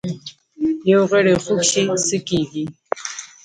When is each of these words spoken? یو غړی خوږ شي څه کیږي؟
یو 0.91 1.01
غړی 1.11 1.33
خوږ 1.43 1.61
شي 1.71 1.83
څه 2.07 2.17
کیږي؟ 2.27 2.65